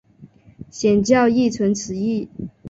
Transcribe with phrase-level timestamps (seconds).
[0.71, 2.27] 显教亦存此义。